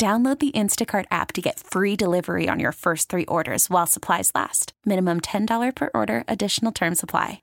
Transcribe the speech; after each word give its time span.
Download 0.00 0.38
the 0.38 0.50
Instacart 0.52 1.04
app 1.10 1.30
to 1.34 1.42
get 1.42 1.60
free 1.60 1.94
delivery 1.94 2.48
on 2.48 2.58
your 2.58 2.72
first 2.72 3.10
three 3.10 3.26
orders 3.26 3.68
while 3.68 3.86
supplies 3.86 4.30
last. 4.34 4.72
Minimum 4.86 5.20
$10 5.20 5.76
per 5.76 5.90
order, 5.92 6.24
additional 6.26 6.72
term 6.72 6.94
supply. 6.94 7.42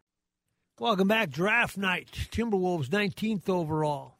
Welcome 0.79 1.07
back. 1.07 1.29
Draft 1.29 1.77
night. 1.77 2.29
Timberwolves 2.31 2.89
19th 2.89 3.47
overall. 3.47 4.16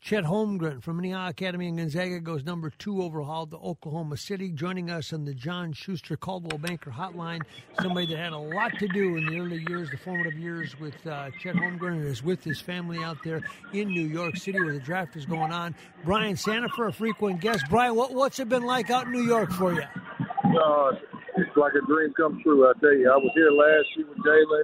Chet 0.00 0.24
Holmgren 0.24 0.82
from 0.82 0.96
Minnehaha 0.96 1.28
Academy 1.28 1.68
in 1.68 1.76
Gonzaga 1.76 2.20
goes 2.20 2.42
number 2.42 2.70
two 2.70 3.02
overall 3.02 3.46
to 3.46 3.56
Oklahoma 3.58 4.16
City. 4.16 4.50
Joining 4.50 4.90
us 4.90 5.12
on 5.12 5.26
the 5.26 5.34
John 5.34 5.74
Schuster 5.74 6.16
Coldwell 6.16 6.56
Banker 6.56 6.90
Hotline, 6.90 7.42
somebody 7.82 8.06
that 8.06 8.16
had 8.16 8.32
a 8.32 8.38
lot 8.38 8.72
to 8.78 8.88
do 8.88 9.18
in 9.18 9.26
the 9.26 9.38
early 9.38 9.62
years, 9.68 9.90
the 9.90 9.98
formative 9.98 10.38
years 10.38 10.80
with 10.80 10.94
uh, 11.06 11.30
Chet 11.38 11.54
Holmgren, 11.54 11.98
and 11.98 12.06
is 12.06 12.22
with 12.22 12.42
his 12.42 12.62
family 12.62 13.04
out 13.04 13.18
there 13.22 13.42
in 13.74 13.88
New 13.88 14.06
York 14.06 14.38
City 14.38 14.58
where 14.58 14.72
the 14.72 14.80
draft 14.80 15.16
is 15.16 15.26
going 15.26 15.52
on. 15.52 15.74
Brian 16.02 16.34
Sandifer, 16.34 16.88
a 16.88 16.92
frequent 16.92 17.42
guest. 17.42 17.64
Brian, 17.68 17.94
what, 17.94 18.14
what's 18.14 18.40
it 18.40 18.48
been 18.48 18.64
like 18.64 18.88
out 18.88 19.04
in 19.04 19.12
New 19.12 19.24
York 19.24 19.52
for 19.52 19.74
you? 19.74 19.82
Uh, 19.82 20.92
it's 21.36 21.56
like 21.56 21.74
a 21.74 21.86
dream 21.86 22.14
come 22.16 22.40
true. 22.42 22.66
I 22.66 22.72
tell 22.80 22.94
you, 22.94 23.10
I 23.10 23.16
was 23.16 23.30
here 23.34 23.50
last 23.50 23.86
year 23.96 24.06
with 24.08 24.18
Jalen, 24.18 24.62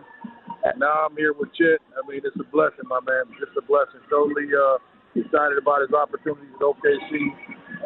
and 0.64 0.80
now 0.80 1.06
I'm 1.06 1.16
here 1.16 1.34
with 1.38 1.50
Chet. 1.54 1.78
I 1.92 2.10
mean, 2.10 2.22
it's 2.24 2.36
a 2.40 2.50
blessing, 2.50 2.88
my 2.88 3.00
man. 3.06 3.24
It's 3.42 3.52
a 3.58 3.66
blessing. 3.66 4.00
Totally. 4.08 4.46
Uh, 4.46 4.78
excited 5.18 5.58
about 5.58 5.80
his 5.80 5.92
opportunities 5.92 6.50
at 6.54 6.60
OKC 6.60 7.12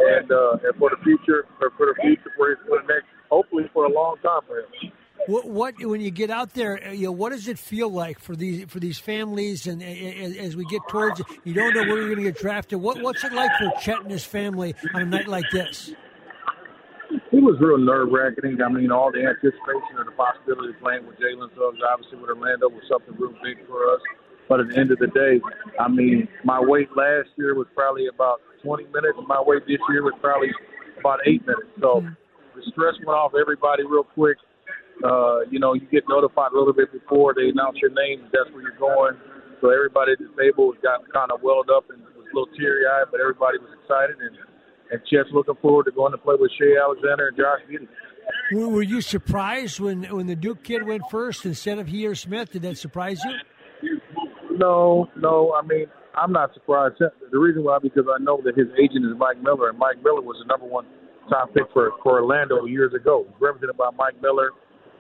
and 0.00 0.30
uh, 0.32 0.58
and 0.64 0.74
for 0.78 0.90
the 0.90 1.00
future, 1.02 1.46
for, 1.58 1.70
for 1.76 1.86
the 1.86 1.96
future, 2.02 2.30
for, 2.36 2.50
his, 2.50 2.58
for 2.66 2.80
the 2.82 2.88
next, 2.88 3.06
hopefully 3.30 3.64
for 3.72 3.84
a 3.86 3.92
long 3.92 4.16
time 4.22 4.40
for 4.46 4.60
him. 4.60 4.92
What, 5.26 5.46
what 5.46 5.74
when 5.84 6.00
you 6.00 6.10
get 6.10 6.30
out 6.30 6.54
there, 6.54 6.92
you 6.92 7.06
know, 7.06 7.12
what 7.12 7.30
does 7.30 7.46
it 7.46 7.58
feel 7.58 7.90
like 7.90 8.18
for 8.18 8.34
these 8.34 8.64
for 8.68 8.80
these 8.80 8.98
families? 8.98 9.66
And 9.66 9.82
as 9.82 10.56
we 10.56 10.64
get 10.64 10.80
towards, 10.88 11.20
you 11.44 11.52
don't 11.52 11.74
know 11.74 11.82
where 11.82 11.98
you're 11.98 12.14
going 12.14 12.24
to 12.24 12.32
get 12.32 12.40
drafted. 12.40 12.80
What 12.80 13.02
what's 13.02 13.22
it 13.22 13.32
like 13.32 13.50
for 13.58 13.70
Chet 13.80 14.00
and 14.00 14.10
his 14.10 14.24
family 14.24 14.74
on 14.94 15.02
a 15.02 15.06
night 15.06 15.28
like 15.28 15.44
this? 15.52 15.92
It 17.32 17.42
was 17.42 17.58
real 17.60 17.78
nerve 17.78 18.08
wracking. 18.10 18.58
I 18.62 18.68
mean, 18.68 18.90
all 18.90 19.12
the 19.12 19.22
anticipation 19.22 19.98
of 19.98 20.06
the 20.06 20.12
possibility 20.12 20.70
of 20.70 20.80
playing 20.80 21.06
with 21.06 21.16
Jalen 21.18 21.50
Suggs, 21.54 21.78
obviously 21.82 22.18
with 22.18 22.30
Orlando, 22.30 22.68
was 22.68 22.82
something 22.90 23.14
real 23.18 23.34
big 23.42 23.66
for 23.66 23.86
us. 23.94 24.00
But 24.50 24.58
at 24.58 24.74
the 24.74 24.82
end 24.82 24.90
of 24.90 24.98
the 24.98 25.06
day, 25.06 25.38
I 25.78 25.86
mean, 25.86 26.26
my 26.42 26.58
wait 26.58 26.90
last 26.98 27.30
year 27.38 27.54
was 27.54 27.70
probably 27.70 28.10
about 28.10 28.42
20 28.66 28.82
minutes. 28.90 29.14
My 29.30 29.38
wait 29.38 29.62
this 29.62 29.78
year 29.88 30.02
was 30.02 30.18
probably 30.20 30.50
about 30.98 31.22
eight 31.24 31.46
minutes. 31.46 31.70
So 31.78 32.02
mm-hmm. 32.02 32.18
the 32.58 32.62
stress 32.74 32.98
went 33.06 33.14
off 33.14 33.30
everybody 33.38 33.86
real 33.86 34.02
quick. 34.02 34.42
Uh, 35.06 35.46
you 35.54 35.62
know, 35.62 35.72
you 35.78 35.86
get 35.86 36.02
notified 36.10 36.50
a 36.50 36.58
little 36.58 36.74
bit 36.74 36.90
before 36.90 37.30
they 37.32 37.46
announce 37.46 37.78
your 37.78 37.94
name. 37.94 38.26
That's 38.34 38.50
where 38.50 38.66
you're 38.66 38.82
going. 38.82 39.14
So 39.62 39.70
everybody 39.70 40.12
at 40.12 40.20
the 40.20 40.34
table 40.34 40.74
got 40.82 41.06
kind 41.14 41.30
of 41.30 41.46
welled 41.46 41.70
up 41.70 41.86
and 41.94 42.02
was 42.18 42.26
a 42.26 42.34
little 42.34 42.50
teary 42.58 42.90
eyed, 42.90 43.06
but 43.14 43.22
everybody 43.22 43.62
was 43.62 43.70
excited 43.78 44.18
and 44.18 44.34
and 44.90 45.00
Chet's 45.06 45.30
looking 45.32 45.54
forward 45.62 45.84
to 45.84 45.92
going 45.92 46.10
to 46.12 46.18
play 46.18 46.34
with 46.38 46.50
Shai 46.58 46.74
Alexander 46.82 47.28
and 47.28 47.36
Josh 47.36 47.60
Giddey. 47.70 47.86
Were 48.52 48.82
you 48.82 49.00
surprised 49.00 49.78
when 49.80 50.02
when 50.04 50.26
the 50.26 50.36
Duke 50.36 50.62
kid 50.64 50.82
went 50.82 51.02
first 51.10 51.46
instead 51.46 51.78
of 51.78 51.86
he 51.86 52.06
or 52.06 52.14
Smith? 52.14 52.50
Did 52.50 52.62
that 52.62 52.78
surprise 52.78 53.22
you? 53.24 53.30
No, 54.60 55.08
no. 55.16 55.56
I 55.56 55.66
mean, 55.66 55.86
I'm 56.14 56.32
not 56.32 56.52
surprised. 56.52 57.00
The 57.00 57.38
reason 57.38 57.64
why, 57.64 57.78
because 57.82 58.04
I 58.04 58.22
know 58.22 58.40
that 58.44 58.56
his 58.56 58.68
agent 58.76 59.08
is 59.08 59.16
Mike 59.16 59.42
Miller, 59.42 59.70
and 59.70 59.78
Mike 59.78 60.04
Miller 60.04 60.20
was 60.20 60.36
the 60.36 60.46
number 60.46 60.66
one 60.66 60.84
top 61.30 61.54
pick 61.54 61.64
for 61.72 61.90
for 62.02 62.20
Orlando 62.20 62.66
years 62.66 62.92
ago. 62.92 63.26
Represented 63.40 63.76
by 63.76 63.88
Mike 63.96 64.20
Miller. 64.20 64.50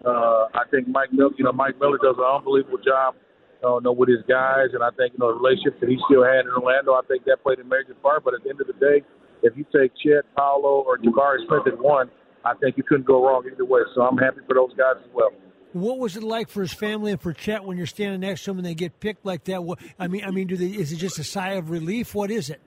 Uh, 0.00 0.48
I 0.56 0.64
think 0.70 0.88
Mike 0.88 1.12
Miller, 1.12 1.36
you 1.36 1.44
know, 1.44 1.52
Mike 1.52 1.76
Miller 1.78 1.98
does 2.00 2.16
an 2.16 2.24
unbelievable 2.24 2.80
job, 2.80 3.20
you 3.60 3.80
know, 3.84 3.92
with 3.92 4.08
his 4.08 4.24
guys, 4.24 4.72
and 4.72 4.80
I 4.80 4.88
think 4.96 5.12
you 5.12 5.20
know 5.20 5.28
the 5.28 5.36
relationship 5.36 5.76
that 5.84 5.92
he 5.92 6.00
still 6.08 6.24
had 6.24 6.48
in 6.48 6.52
Orlando. 6.56 6.96
I 6.96 7.04
think 7.04 7.28
that 7.28 7.44
played 7.44 7.60
a 7.60 7.68
major 7.68 7.92
part. 8.00 8.24
But 8.24 8.32
at 8.32 8.40
the 8.40 8.48
end 8.48 8.64
of 8.64 8.66
the 8.66 8.78
day, 8.80 9.04
if 9.44 9.52
you 9.60 9.68
take 9.68 9.92
Chet, 10.00 10.24
Paolo, 10.32 10.88
or 10.88 10.96
Jabari 10.96 11.44
Smith 11.44 11.68
at 11.68 11.76
one, 11.76 12.08
I 12.48 12.56
think 12.56 12.80
you 12.80 12.82
couldn't 12.82 13.04
go 13.04 13.20
wrong 13.20 13.44
either 13.44 13.68
way. 13.68 13.84
So 13.94 14.00
I'm 14.00 14.16
happy 14.16 14.40
for 14.48 14.56
those 14.56 14.72
guys 14.72 14.96
as 15.04 15.10
well. 15.12 15.36
What 15.72 15.98
was 15.98 16.16
it 16.16 16.24
like 16.24 16.48
for 16.48 16.62
his 16.62 16.72
family 16.72 17.12
and 17.12 17.20
for 17.20 17.32
Chet 17.32 17.64
when 17.64 17.76
you're 17.76 17.86
standing 17.86 18.20
next 18.20 18.44
to 18.44 18.50
him 18.50 18.58
and 18.58 18.66
they 18.66 18.74
get 18.74 18.98
picked 18.98 19.24
like 19.24 19.44
that? 19.44 19.62
What, 19.62 19.78
I 19.98 20.08
mean, 20.08 20.24
I 20.24 20.30
mean, 20.30 20.48
do 20.48 20.56
they? 20.56 20.66
Is 20.66 20.92
it 20.92 20.96
just 20.96 21.18
a 21.18 21.24
sigh 21.24 21.52
of 21.52 21.70
relief? 21.70 22.14
What 22.14 22.30
is 22.30 22.50
it? 22.50 22.60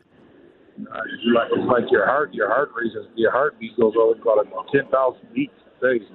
Uh, 0.79 1.03
it's, 1.05 1.23
like, 1.35 1.47
it's 1.51 1.67
like 1.67 1.91
your 1.91 2.05
heart, 2.05 2.33
your 2.33 2.47
heart 2.47 2.71
races, 2.73 3.05
your 3.15 3.31
heartbeat 3.31 3.77
goes 3.77 3.93
over 3.99 4.13
about 4.19 4.67
ten 4.73 4.89
thousand 4.89 5.27
beats 5.33 5.53
a 5.81 5.85
day. 5.85 6.05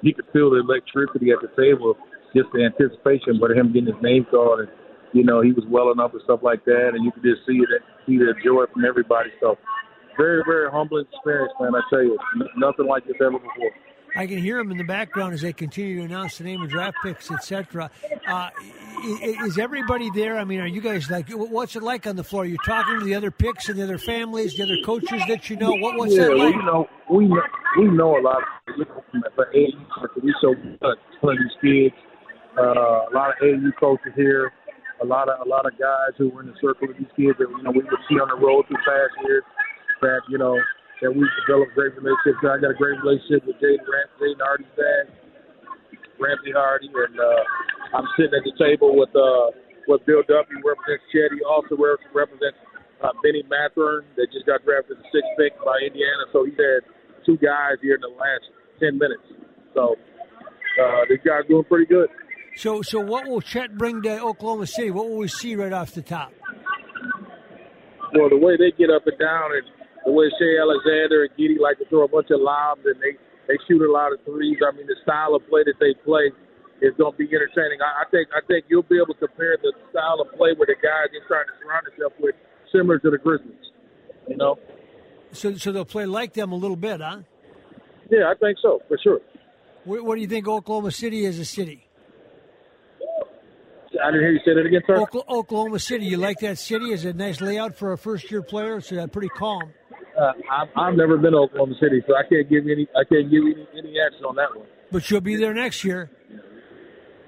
You 0.00 0.14
could 0.14 0.24
feel 0.32 0.50
the 0.50 0.60
electricity 0.60 1.30
at 1.30 1.38
the 1.38 1.52
table, 1.54 1.94
just 2.34 2.48
the 2.52 2.64
anticipation, 2.64 3.38
but 3.38 3.52
him 3.52 3.72
getting 3.72 3.92
his 3.92 4.02
name 4.02 4.26
called, 4.30 4.60
and 4.60 4.68
you 5.12 5.22
know 5.22 5.42
he 5.42 5.52
was 5.52 5.64
well 5.68 5.92
enough 5.92 6.12
and 6.14 6.22
stuff 6.24 6.40
like 6.42 6.64
that, 6.64 6.96
and 6.96 7.04
you 7.04 7.12
could 7.12 7.22
just 7.22 7.46
see 7.46 7.60
it, 7.60 7.68
see 8.06 8.16
the 8.16 8.34
joy 8.42 8.64
from 8.72 8.84
everybody. 8.84 9.30
So, 9.38 9.54
very, 10.16 10.42
very 10.48 10.70
humbling 10.70 11.06
experience, 11.12 11.52
man. 11.60 11.76
I 11.76 11.82
tell 11.90 12.02
you, 12.02 12.18
nothing 12.56 12.86
like 12.86 13.04
this 13.06 13.20
ever 13.20 13.38
before. 13.38 13.70
I 14.14 14.26
can 14.26 14.38
hear 14.38 14.58
them 14.58 14.70
in 14.70 14.76
the 14.76 14.84
background 14.84 15.34
as 15.34 15.40
they 15.40 15.52
continue 15.52 15.98
to 15.98 16.04
announce 16.04 16.38
the 16.38 16.44
name 16.44 16.62
of 16.62 16.70
draft 16.70 16.96
picks, 17.02 17.30
etc. 17.30 17.90
Uh, 18.26 18.50
is 19.44 19.58
everybody 19.58 20.10
there? 20.10 20.38
I 20.38 20.44
mean, 20.44 20.60
are 20.60 20.66
you 20.66 20.80
guys 20.80 21.10
like? 21.10 21.30
What's 21.30 21.76
it 21.76 21.82
like 21.82 22.06
on 22.06 22.16
the 22.16 22.24
floor? 22.24 22.42
Are 22.42 22.46
you 22.46 22.58
talking 22.64 23.00
to 23.00 23.04
the 23.04 23.14
other 23.14 23.30
picks 23.30 23.68
and 23.68 23.78
the 23.78 23.82
other 23.82 23.98
families, 23.98 24.54
the 24.54 24.64
other 24.64 24.76
coaches 24.84 25.22
that 25.28 25.48
you 25.48 25.56
know? 25.56 25.72
What, 25.72 25.96
what's 25.96 26.14
yeah, 26.14 26.24
that 26.24 26.36
like? 26.36 26.54
You 26.54 26.62
know, 26.62 26.86
we 27.10 27.26
know, 27.26 27.42
we 27.78 27.84
know 27.88 28.18
a 28.18 28.22
lot. 28.22 28.42
Of, 28.68 28.78
know, 28.78 29.22
but 29.36 29.46
we 30.22 30.34
so 30.40 30.54
much 30.82 30.98
playing 31.20 31.38
these 31.62 31.90
kids. 31.90 31.94
Uh, 32.58 33.08
a 33.08 33.12
lot 33.14 33.30
of 33.30 33.36
AAU 33.42 33.70
coaches 33.80 34.12
here. 34.14 34.52
A 35.02 35.06
lot 35.06 35.28
of 35.28 35.44
a 35.44 35.48
lot 35.48 35.66
of 35.66 35.72
guys 35.78 36.14
who 36.18 36.28
were 36.28 36.42
in 36.42 36.48
the 36.48 36.54
circle 36.60 36.88
of 36.88 36.96
these 36.96 37.08
kids 37.16 37.36
that 37.38 37.48
you 37.48 37.62
know 37.62 37.70
we 37.70 37.80
would 37.80 38.04
see 38.08 38.20
on 38.20 38.28
the 38.28 38.46
road 38.46 38.66
through 38.68 38.76
past 38.76 39.16
years. 39.26 39.42
That 40.02 40.20
you 40.28 40.38
know 40.38 40.56
that 41.02 41.10
we've 41.10 41.34
developed 41.44 41.74
great 41.74 41.92
relationships. 41.98 42.38
I 42.46 42.62
got 42.62 42.70
a 42.70 42.78
great 42.78 42.96
relationship 43.02 43.42
with 43.44 43.58
Jaden 43.58 43.82
Jaden 43.82 44.38
Hardy's 44.38 44.70
dad, 44.78 45.10
Ramsey 46.22 46.54
Hardy, 46.54 46.86
and 46.86 47.18
uh, 47.18 47.98
I'm 47.98 48.06
sitting 48.14 48.32
at 48.32 48.46
the 48.46 48.54
table 48.54 48.94
with 48.94 49.10
uh, 49.10 49.50
with 49.90 50.06
Bill 50.06 50.22
Duffy, 50.30 50.54
who 50.54 50.62
represents 50.62 51.02
Chet. 51.10 51.34
He 51.34 51.42
also 51.42 51.74
represents 51.74 52.58
uh, 53.02 53.10
Benny 53.18 53.42
Mathurin, 53.50 54.06
that 54.14 54.30
just 54.30 54.46
got 54.46 54.62
drafted 54.62 55.02
the 55.02 55.06
sixth 55.10 55.34
pick 55.34 55.58
by 55.66 55.74
Indiana. 55.82 56.22
So 56.30 56.46
he's 56.46 56.54
had 56.54 56.86
two 57.26 57.34
guys 57.42 57.82
here 57.82 57.98
in 57.98 58.02
the 58.06 58.14
last 58.14 58.46
ten 58.78 58.94
minutes. 58.94 59.26
So 59.74 59.98
uh, 60.78 61.02
these 61.10 61.18
guys 61.26 61.42
are 61.42 61.50
doing 61.50 61.66
pretty 61.66 61.90
good. 61.90 62.08
So, 62.54 62.82
so 62.82 63.00
what 63.00 63.26
will 63.26 63.40
Chet 63.40 63.76
bring 63.76 64.02
to 64.02 64.22
Oklahoma 64.22 64.66
City? 64.66 64.90
What 64.90 65.08
will 65.08 65.18
we 65.18 65.28
see 65.28 65.56
right 65.56 65.72
off 65.72 65.92
the 65.92 66.02
top? 66.02 66.32
Well, 68.14 68.28
the 68.28 68.36
way 68.36 68.58
they 68.60 68.70
get 68.76 68.90
up 68.90 69.06
and 69.06 69.18
down 69.18 69.50
and 69.56 69.66
the 70.04 70.12
way 70.12 70.26
Shai 70.38 70.58
Alexander 70.60 71.24
and 71.24 71.32
Giddey 71.38 71.58
like 71.58 71.78
to 71.78 71.86
throw 71.86 72.04
a 72.04 72.08
bunch 72.08 72.30
of 72.30 72.40
lobs 72.40 72.82
and 72.84 72.98
they 73.00 73.18
they 73.48 73.58
shoot 73.66 73.82
a 73.82 73.90
lot 73.90 74.12
of 74.12 74.22
threes. 74.24 74.58
I 74.62 74.74
mean, 74.76 74.86
the 74.86 74.96
style 75.02 75.34
of 75.34 75.42
play 75.48 75.62
that 75.64 75.78
they 75.80 75.94
play 76.04 76.30
is 76.80 76.94
going 76.98 77.12
to 77.12 77.18
be 77.18 77.26
entertaining. 77.30 77.78
I, 77.82 78.02
I 78.02 78.10
think 78.10 78.28
I 78.34 78.40
think 78.46 78.66
you'll 78.68 78.86
be 78.86 78.96
able 78.96 79.14
to 79.14 79.26
compare 79.26 79.56
the 79.62 79.72
style 79.90 80.20
of 80.20 80.30
play 80.36 80.54
with 80.58 80.68
the 80.68 80.78
guys 80.78 81.10
they're 81.10 81.26
trying 81.26 81.46
to 81.46 81.54
surround 81.62 81.86
themselves 81.86 82.14
with, 82.18 82.34
similar 82.70 82.98
to 82.98 83.10
the 83.10 83.18
Grizzlies. 83.18 83.70
You 84.28 84.36
know. 84.36 84.58
So 85.32 85.54
so 85.56 85.72
they'll 85.72 85.84
play 85.84 86.06
like 86.06 86.34
them 86.34 86.52
a 86.52 86.56
little 86.56 86.76
bit, 86.76 87.00
huh? 87.00 87.20
Yeah, 88.10 88.30
I 88.30 88.34
think 88.38 88.58
so 88.60 88.80
for 88.88 88.98
sure. 89.02 89.20
What, 89.84 90.04
what 90.04 90.14
do 90.16 90.20
you 90.20 90.28
think 90.28 90.46
Oklahoma 90.46 90.90
City 90.90 91.24
is 91.24 91.38
a 91.38 91.44
city? 91.44 91.86
I 94.02 94.06
didn't 94.06 94.20
hear 94.20 94.32
you 94.32 94.40
say 94.44 94.54
that 94.54 94.66
again, 94.66 94.82
sir. 94.86 94.96
Oklahoma 95.28 95.78
City. 95.78 96.06
You 96.06 96.16
like 96.16 96.38
that 96.40 96.58
city? 96.58 96.92
Is 96.92 97.04
it 97.04 97.14
a 97.14 97.18
nice 97.18 97.40
layout 97.40 97.76
for 97.76 97.92
a 97.92 97.98
first 97.98 98.30
year 98.30 98.42
player? 98.42 98.78
It's 98.78 98.90
pretty 99.12 99.28
calm. 99.28 99.72
Uh, 100.22 100.32
I've, 100.52 100.68
I've 100.76 100.94
never 100.94 101.18
been 101.18 101.32
to 101.32 101.38
Oklahoma 101.38 101.74
City, 101.80 102.00
so 102.06 102.14
I 102.14 102.22
can't 102.28 102.48
give 102.48 102.64
any. 102.64 102.86
I 102.94 103.02
can't 103.02 103.28
give 103.28 103.42
any, 103.42 103.66
any 103.76 103.98
answer 103.98 104.24
on 104.24 104.36
that 104.36 104.56
one. 104.56 104.66
But 104.92 105.10
you'll 105.10 105.20
be 105.20 105.34
there 105.34 105.52
next 105.52 105.82
year. 105.82 106.10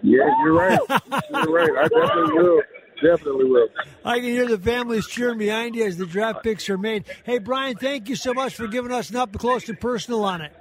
Yeah, 0.00 0.22
you're 0.44 0.52
right. 0.52 0.78
you're 0.88 1.52
right. 1.52 1.70
I 1.76 1.88
definitely 1.88 2.34
will. 2.34 2.62
Definitely 3.02 3.44
will. 3.46 3.68
I 4.04 4.20
can 4.20 4.28
hear 4.28 4.46
the 4.46 4.58
families 4.58 5.08
cheering 5.08 5.38
behind 5.38 5.74
you 5.74 5.84
as 5.84 5.96
the 5.96 6.06
draft 6.06 6.44
picks 6.44 6.70
are 6.70 6.78
made. 6.78 7.06
Hey, 7.24 7.38
Brian, 7.38 7.76
thank 7.76 8.08
you 8.08 8.14
so 8.14 8.32
much 8.32 8.54
for 8.54 8.68
giving 8.68 8.92
us 8.92 9.10
an 9.10 9.16
up 9.16 9.36
close 9.38 9.68
and 9.68 9.80
personal 9.80 10.24
on 10.24 10.42
it. 10.42 10.52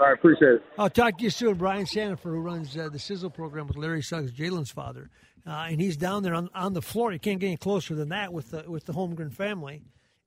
All 0.00 0.06
right, 0.06 0.14
appreciate 0.14 0.54
it. 0.54 0.62
I'll 0.76 0.90
talk 0.90 1.16
to 1.18 1.24
you 1.24 1.30
soon. 1.30 1.54
Brian 1.54 1.86
Sandifer, 1.86 2.24
who 2.24 2.40
runs 2.40 2.76
uh, 2.76 2.88
the 2.88 2.98
Sizzle 2.98 3.30
program 3.30 3.68
with 3.68 3.76
Larry 3.76 4.02
Suggs, 4.02 4.32
Jalen's 4.32 4.70
father, 4.70 5.10
uh, 5.46 5.66
and 5.68 5.80
he's 5.80 5.96
down 5.96 6.24
there 6.24 6.34
on, 6.34 6.50
on 6.54 6.72
the 6.72 6.82
floor. 6.82 7.12
You 7.12 7.20
can't 7.20 7.38
get 7.38 7.46
any 7.46 7.56
closer 7.56 7.94
than 7.94 8.08
that 8.08 8.32
with 8.32 8.50
the 8.50 8.64
with 8.68 8.84
the 8.84 8.92
Holmgren 8.92 9.32
family, 9.32 9.84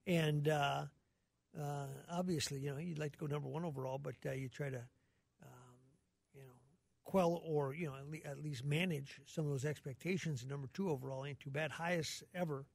and 0.07 0.47
uh, 0.47 0.85
uh 1.57 1.87
obviously, 2.11 2.59
you 2.59 2.71
know, 2.71 2.77
you'd 2.77 2.99
like 2.99 3.13
to 3.13 3.17
go 3.17 3.25
number 3.25 3.49
one 3.49 3.65
overall, 3.65 3.97
but 3.97 4.15
uh, 4.25 4.31
you 4.31 4.49
try 4.49 4.69
to, 4.69 4.77
um, 5.43 5.77
you 6.33 6.41
know, 6.41 6.53
quell 7.03 7.41
or 7.45 7.73
you 7.73 7.87
know 7.87 7.95
at, 7.95 8.09
le- 8.09 8.29
at, 8.29 8.43
least 8.43 8.63
manage 8.63 9.19
some 9.25 9.45
of 9.45 9.51
those 9.51 9.65
expectations. 9.65 10.45
Number 10.47 10.67
two 10.73 10.89
overall 10.89 11.25
ain't 11.25 11.39
too 11.39 11.49
bad. 11.49 11.71
Highest 11.71 12.23
ever 12.35 12.65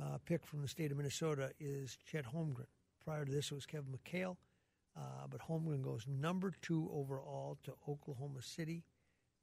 uh, 0.00 0.18
pick 0.24 0.46
from 0.46 0.62
the 0.62 0.68
state 0.68 0.90
of 0.90 0.98
Minnesota 0.98 1.50
is 1.58 1.98
Chet 2.04 2.24
Holmgren. 2.26 2.66
Prior 3.04 3.24
to 3.24 3.32
this, 3.32 3.50
it 3.50 3.54
was 3.54 3.66
Kevin 3.66 3.92
McHale. 3.92 4.36
Uh, 4.96 5.26
but 5.30 5.40
Holmgren 5.40 5.82
goes 5.82 6.06
number 6.08 6.52
two 6.62 6.88
overall 6.92 7.58
to 7.64 7.72
Oklahoma 7.88 8.40
City. 8.40 8.84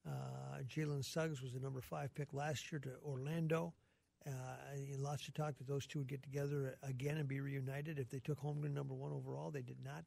Uh, 0.08 0.60
Jalen 0.68 1.04
Suggs 1.04 1.42
was 1.42 1.54
the 1.54 1.60
number 1.60 1.80
five 1.80 2.14
pick 2.16 2.34
last 2.34 2.72
year 2.72 2.80
to 2.80 2.90
Orlando. 3.06 3.74
Uh, 4.26 4.32
lots 4.98 5.28
of 5.28 5.34
talk 5.34 5.58
that 5.58 5.68
those 5.68 5.86
two 5.86 6.00
would 6.00 6.08
get 6.08 6.24
together 6.24 6.78
again 6.82 7.18
and 7.18 7.28
be 7.28 7.42
reunited. 7.42 8.00
If 8.00 8.10
they 8.10 8.20
took 8.20 8.40
Holmgren 8.42 8.74
number 8.74 8.94
one 8.94 9.12
overall, 9.12 9.52
they 9.52 9.62
did 9.62 9.84
not. 9.84 10.06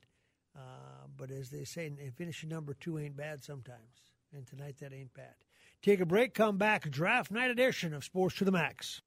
Uh, 0.56 1.06
but 1.16 1.30
as 1.30 1.50
they 1.50 1.64
say, 1.64 1.90
finishing 2.16 2.48
number 2.48 2.74
two 2.74 2.98
ain't 2.98 3.16
bad 3.16 3.44
sometimes. 3.44 4.12
And 4.32 4.46
tonight 4.46 4.76
that 4.80 4.92
ain't 4.92 5.12
bad. 5.14 5.34
Take 5.82 6.00
a 6.00 6.06
break, 6.06 6.34
come 6.34 6.56
back. 6.56 6.90
Draft 6.90 7.30
night 7.30 7.50
edition 7.50 7.92
of 7.92 8.04
Sports 8.04 8.36
to 8.36 8.44
the 8.44 8.52
Max. 8.52 9.02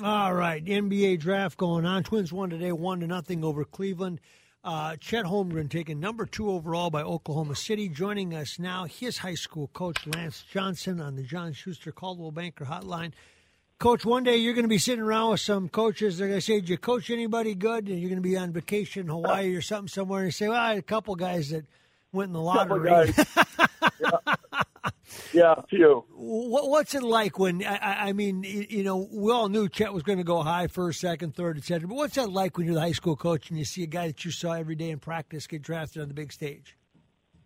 All 0.00 0.32
right, 0.32 0.64
NBA 0.64 1.18
draft 1.18 1.58
going 1.58 1.84
on. 1.84 2.04
Twins 2.04 2.32
won 2.32 2.50
today, 2.50 2.70
one 2.70 3.00
to 3.00 3.08
nothing 3.08 3.42
over 3.42 3.64
Cleveland. 3.64 4.20
Uh, 4.64 4.96
Chet 4.96 5.24
Holmgren 5.24 5.70
taken 5.70 6.00
number 6.00 6.26
two 6.26 6.50
overall 6.50 6.90
by 6.90 7.02
Oklahoma 7.02 7.54
City. 7.54 7.88
Joining 7.88 8.34
us 8.34 8.58
now, 8.58 8.84
his 8.84 9.18
high 9.18 9.36
school 9.36 9.68
coach 9.68 10.06
Lance 10.06 10.44
Johnson 10.52 11.00
on 11.00 11.14
the 11.14 11.22
John 11.22 11.52
Schuster 11.52 11.92
Coldwell 11.92 12.32
Banker 12.32 12.64
Hotline. 12.64 13.12
Coach, 13.78 14.04
one 14.04 14.24
day 14.24 14.36
you're 14.36 14.54
going 14.54 14.64
to 14.64 14.68
be 14.68 14.78
sitting 14.78 15.04
around 15.04 15.30
with 15.30 15.40
some 15.40 15.68
coaches. 15.68 16.18
They're 16.18 16.26
going 16.26 16.40
to 16.40 16.44
say, 16.44 16.54
"Did 16.54 16.68
you 16.68 16.76
coach 16.76 17.08
anybody 17.10 17.54
good?" 17.54 17.88
And 17.88 18.00
you're 18.00 18.10
going 18.10 18.20
to 18.20 18.28
be 18.28 18.36
on 18.36 18.52
vacation 18.52 19.02
in 19.02 19.08
Hawaii 19.08 19.54
or 19.54 19.62
something 19.62 19.86
somewhere, 19.86 20.20
and 20.20 20.26
you 20.26 20.32
say, 20.32 20.48
"Well, 20.48 20.60
I 20.60 20.70
had 20.70 20.78
a 20.78 20.82
couple 20.82 21.14
guys 21.14 21.50
that 21.50 21.64
went 22.10 22.28
in 22.28 22.32
the 22.32 22.40
lottery." 22.40 22.90
yeah. 24.00 24.34
Yeah, 25.32 25.54
a 25.56 25.66
few. 25.66 26.04
What, 26.14 26.68
what's 26.68 26.94
it 26.94 27.02
like 27.02 27.38
when 27.38 27.64
I, 27.64 28.08
I, 28.08 28.12
mean, 28.12 28.44
you 28.44 28.82
know, 28.82 29.08
we 29.10 29.32
all 29.32 29.48
knew 29.48 29.68
Chet 29.68 29.92
was 29.92 30.02
going 30.02 30.18
to 30.18 30.24
go 30.24 30.42
high 30.42 30.66
first, 30.66 31.00
second, 31.00 31.34
third, 31.34 31.58
etc. 31.58 31.88
But 31.88 31.96
what's 31.96 32.14
that 32.14 32.30
like 32.30 32.56
when 32.56 32.66
you're 32.66 32.74
the 32.74 32.80
high 32.80 32.92
school 32.92 33.16
coach 33.16 33.50
and 33.50 33.58
you 33.58 33.64
see 33.64 33.82
a 33.82 33.86
guy 33.86 34.08
that 34.08 34.24
you 34.24 34.30
saw 34.30 34.52
every 34.52 34.74
day 34.74 34.90
in 34.90 34.98
practice 34.98 35.46
get 35.46 35.62
drafted 35.62 36.02
on 36.02 36.08
the 36.08 36.14
big 36.14 36.32
stage? 36.32 36.76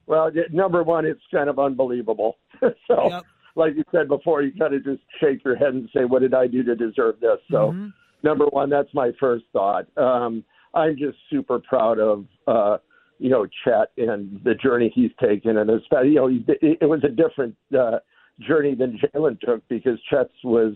Well, 0.06 0.30
number 0.50 0.82
one, 0.82 1.06
it's 1.06 1.20
kind 1.32 1.48
of 1.48 1.58
unbelievable. 1.58 2.36
so, 2.60 3.08
yep. 3.08 3.22
like 3.54 3.74
you 3.76 3.84
said 3.92 4.08
before, 4.08 4.42
you 4.42 4.52
kind 4.58 4.74
of 4.74 4.84
just 4.84 5.00
shake 5.20 5.44
your 5.44 5.56
head 5.56 5.74
and 5.74 5.88
say, 5.94 6.04
"What 6.04 6.22
did 6.22 6.34
I 6.34 6.46
do 6.46 6.62
to 6.64 6.74
deserve 6.74 7.20
this?" 7.20 7.38
So, 7.50 7.72
mm-hmm. 7.72 7.88
number 8.22 8.46
one, 8.46 8.68
that's 8.68 8.92
my 8.94 9.12
first 9.20 9.44
thought. 9.52 9.86
Um, 9.96 10.44
I'm 10.74 10.96
just 10.96 11.18
super 11.30 11.60
proud 11.60 11.98
of. 11.98 12.24
Uh, 12.46 12.78
you 13.22 13.30
know, 13.30 13.46
Chet 13.64 13.92
and 13.96 14.40
the 14.42 14.54
journey 14.54 14.90
he's 14.92 15.12
taken, 15.22 15.58
and 15.58 15.70
especially, 15.70 16.08
you 16.08 16.14
know, 16.16 16.28
it 16.48 16.88
was 16.88 17.04
a 17.04 17.08
different 17.08 17.54
uh, 17.78 17.98
journey 18.40 18.74
than 18.74 18.98
Jalen 18.98 19.38
took 19.40 19.66
because 19.68 19.96
Chet's 20.10 20.32
was 20.42 20.74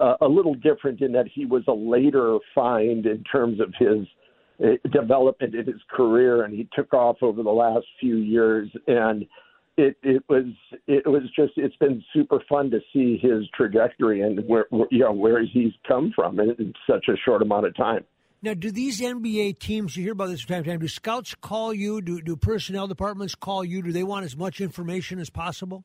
uh, 0.00 0.16
a 0.20 0.26
little 0.26 0.56
different 0.56 1.00
in 1.02 1.12
that 1.12 1.26
he 1.32 1.46
was 1.46 1.62
a 1.68 1.72
later 1.72 2.38
find 2.52 3.06
in 3.06 3.22
terms 3.22 3.60
of 3.60 3.72
his 3.78 4.08
uh, 4.64 4.88
development 4.90 5.54
in 5.54 5.66
his 5.66 5.80
career, 5.88 6.42
and 6.42 6.52
he 6.52 6.68
took 6.74 6.92
off 6.92 7.18
over 7.22 7.44
the 7.44 7.50
last 7.50 7.86
few 8.00 8.16
years, 8.16 8.68
and 8.88 9.24
it 9.76 9.96
it 10.02 10.24
was 10.28 10.46
it 10.88 11.06
was 11.06 11.22
just 11.36 11.52
it's 11.56 11.76
been 11.76 12.02
super 12.12 12.40
fun 12.48 12.72
to 12.72 12.80
see 12.92 13.18
his 13.18 13.48
trajectory 13.54 14.22
and 14.22 14.40
where, 14.48 14.66
you 14.90 14.98
know 14.98 15.12
where 15.12 15.44
he's 15.44 15.72
come 15.86 16.12
from 16.14 16.40
in 16.40 16.74
such 16.90 17.06
a 17.08 17.16
short 17.24 17.40
amount 17.40 17.66
of 17.66 17.76
time. 17.76 18.04
Now, 18.44 18.52
do 18.52 18.70
these 18.70 19.00
NBA 19.00 19.58
teams, 19.58 19.96
you 19.96 20.02
hear 20.02 20.12
about 20.12 20.26
this 20.26 20.42
from 20.42 20.56
time 20.56 20.64
to 20.64 20.70
time, 20.70 20.78
do 20.80 20.86
scouts 20.86 21.34
call 21.34 21.72
you? 21.72 22.02
Do, 22.02 22.20
do 22.20 22.36
personnel 22.36 22.86
departments 22.86 23.34
call 23.34 23.64
you? 23.64 23.80
Do 23.80 23.90
they 23.90 24.02
want 24.02 24.26
as 24.26 24.36
much 24.36 24.60
information 24.60 25.18
as 25.18 25.30
possible? 25.30 25.82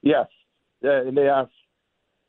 Yes. 0.00 0.28
Uh, 0.82 1.02
and 1.02 1.14
they 1.14 1.28
ask, 1.28 1.50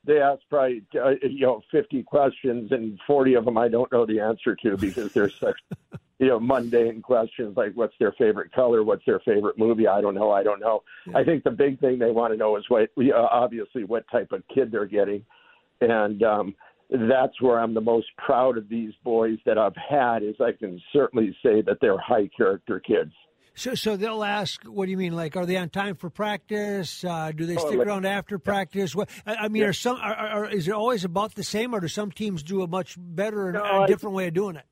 they 0.04 0.20
ask 0.20 0.42
probably, 0.50 0.84
uh, 1.02 1.12
you 1.22 1.46
know, 1.46 1.62
50 1.72 2.04
questions, 2.04 2.74
and 2.74 3.00
40 3.08 3.36
of 3.36 3.46
them 3.46 3.58
I 3.58 3.70
don't 3.70 3.90
know 3.94 4.06
the 4.06 4.20
answer 4.20 4.58
to 4.58 4.76
because 4.76 5.14
they're 5.14 5.30
such, 5.30 5.58
you 6.20 6.28
know, 6.28 6.38
mundane 6.38 7.02
questions 7.02 7.56
like 7.56 7.72
what's 7.76 7.96
their 7.98 8.12
favorite 8.12 8.52
color? 8.52 8.84
What's 8.84 9.06
their 9.06 9.22
favorite 9.22 9.58
movie? 9.58 9.88
I 9.88 10.02
don't 10.02 10.16
know. 10.16 10.32
I 10.32 10.44
don't 10.44 10.60
know. 10.60 10.84
Yeah. 11.08 11.20
I 11.20 11.24
think 11.24 11.46
the 11.46 11.52
big 11.52 11.80
thing 11.80 11.98
they 11.98 12.12
want 12.12 12.34
to 12.34 12.38
know 12.38 12.58
is 12.58 12.66
what, 12.68 12.90
uh, 12.98 13.14
obviously, 13.32 13.86
what 13.86 14.04
type 14.12 14.34
of 14.34 14.44
kid 14.54 14.70
they're 14.70 14.86
getting. 14.86 15.24
And, 15.80 16.24
um, 16.24 16.56
that's 16.90 17.42
where 17.42 17.60
I'm 17.60 17.74
the 17.74 17.82
most 17.82 18.08
proud 18.18 18.58
of 18.58 18.70
these 18.70 18.94
boys 19.04 19.38
that 19.46 19.58
I've 19.58 19.76
had. 19.76 20.24
Is 20.24 20.36
I 20.40 20.52
can 20.52 20.80
certainly 20.94 21.36
say 21.44 21.62
that 21.62 21.78
they're 21.82 21.98
high 21.98 22.30
character 22.36 22.80
kids. 22.80 23.12
So, 23.58 23.74
so 23.74 23.96
they'll 23.96 24.24
ask, 24.24 24.64
"What 24.66 24.86
do 24.86 24.92
you 24.92 24.98
mean? 24.98 25.16
Like, 25.16 25.38
are 25.38 25.46
they 25.46 25.56
on 25.56 25.70
time 25.70 25.96
for 25.96 26.10
practice? 26.10 27.04
Uh, 27.04 27.32
do 27.32 27.46
they 27.46 27.56
stick 27.56 27.80
around 27.80 28.06
after 28.06 28.38
practice? 28.38 28.94
What 28.94 29.10
I, 29.26 29.36
I 29.36 29.48
mean, 29.48 29.62
yeah. 29.62 29.70
are 29.70 29.74
some? 29.74 29.98
Are, 29.98 30.14
are, 30.14 30.50
is 30.50 30.68
it 30.68 30.74
always 30.74 31.06
about 31.06 31.36
the 31.36 31.44
same, 31.44 31.74
or 31.74 31.80
do 31.80 31.88
some 31.88 32.12
teams 32.12 32.44
do 32.44 32.62
a 32.62 32.68
much 32.68 32.96
better 33.00 33.48
and 33.48 33.54
no, 33.54 33.88
different 33.88 34.16
way 34.16 34.28
of 34.28 34.34
doing 34.34 34.58
it? 34.58 34.66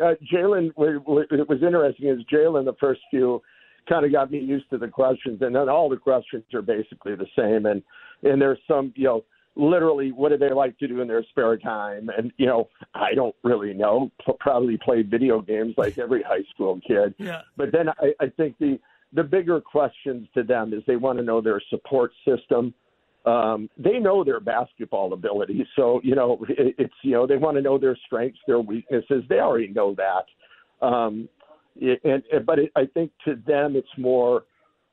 Uh, 0.00 0.14
Jalen, 0.32 0.68
it 0.68 1.48
was 1.48 1.58
interesting. 1.62 2.08
Is 2.08 2.20
Jalen 2.32 2.64
the 2.64 2.76
first 2.80 3.00
few 3.10 3.42
kind 3.88 4.06
of 4.06 4.12
got 4.12 4.30
me 4.30 4.38
used 4.38 4.70
to 4.70 4.78
the 4.78 4.88
questions, 4.88 5.42
and 5.42 5.54
then 5.54 5.68
all 5.68 5.88
the 5.88 5.96
questions 5.96 6.44
are 6.54 6.62
basically 6.62 7.14
the 7.14 7.26
same, 7.36 7.66
and 7.66 7.82
and 8.22 8.40
there's 8.40 8.58
some, 8.66 8.92
you 8.96 9.04
know 9.04 9.24
literally 9.58 10.12
what 10.12 10.30
do 10.30 10.38
they 10.38 10.50
like 10.50 10.78
to 10.78 10.88
do 10.88 11.00
in 11.00 11.08
their 11.08 11.24
spare 11.24 11.58
time? 11.58 12.08
And 12.16 12.32
you 12.38 12.46
know 12.46 12.68
i 12.94 13.12
don't 13.14 13.34
really 13.42 13.74
know. 13.74 14.10
Probably 14.40 14.78
play 14.78 15.02
video 15.02 15.40
games 15.42 15.74
like 15.76 15.98
every 15.98 16.22
high 16.22 16.44
school 16.54 16.80
kid. 16.86 17.14
Yeah. 17.18 17.42
but 17.56 17.72
then 17.72 17.88
I, 17.88 18.12
I 18.20 18.28
think 18.36 18.56
the 18.58 18.78
the 19.12 19.24
bigger 19.24 19.60
questions 19.60 20.28
to 20.34 20.42
them 20.42 20.72
is 20.72 20.82
they 20.86 20.96
want 20.96 21.18
to 21.18 21.24
know 21.24 21.40
their 21.40 21.60
support 21.68 22.12
system. 22.26 22.72
Um 23.26 23.68
they 23.76 23.98
know 23.98 24.22
their 24.24 24.40
basketball 24.40 25.12
ability 25.12 25.66
so 25.76 26.00
you 26.04 26.14
know 26.14 26.38
it, 26.48 26.74
it's 26.78 26.94
you 27.02 27.12
know 27.12 27.26
they 27.26 27.36
want 27.36 27.56
to 27.56 27.62
know 27.62 27.78
their 27.78 27.98
strengths 28.06 28.38
their 28.46 28.60
weaknesses. 28.60 29.24
They 29.28 29.40
already 29.40 29.68
know 29.68 29.94
that. 29.96 30.86
Um 30.86 31.28
and, 31.80 32.22
and 32.32 32.44
but 32.46 32.58
it, 32.58 32.72
i 32.74 32.86
think 32.86 33.12
to 33.24 33.36
them 33.46 33.76
it's 33.76 33.88
more 33.96 34.44